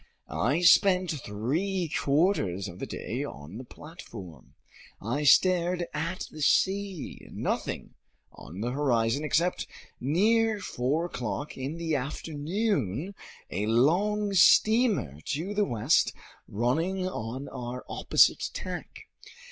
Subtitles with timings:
[0.27, 4.55] I spent three quarters of the day on the platform.
[4.99, 7.27] I stared at the sea.
[7.29, 7.93] Nothing
[8.31, 9.67] on the horizon, except
[9.99, 13.13] near four o'clock in the afternoon
[13.51, 16.13] a long steamer to the west,
[16.47, 19.01] running on our opposite tack.